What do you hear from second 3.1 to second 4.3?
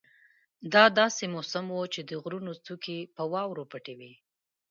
په واورو پټې وې.